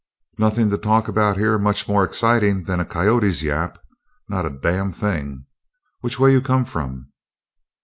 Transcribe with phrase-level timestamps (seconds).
[0.39, 3.77] "Nothin' to talk about here much more excitin' than a coyote's yap.
[4.27, 5.45] Not a damn thing.
[5.99, 7.11] Which way you come from?"